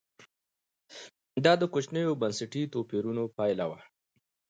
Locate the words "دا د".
1.43-1.63